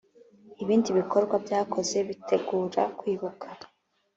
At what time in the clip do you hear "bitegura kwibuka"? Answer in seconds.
2.09-3.47